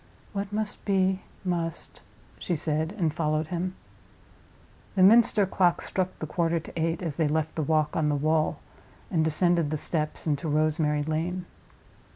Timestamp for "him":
3.49-3.75